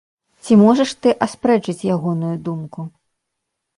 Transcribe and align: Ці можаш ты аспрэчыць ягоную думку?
Ці 0.45 0.53
можаш 0.61 0.93
ты 1.05 1.13
аспрэчыць 1.27 1.77
ягоную 1.97 2.33
думку? 2.49 2.89